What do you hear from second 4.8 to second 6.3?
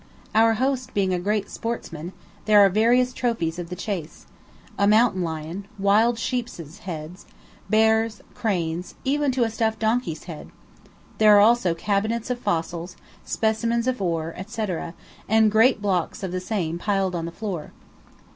mountain lion, wild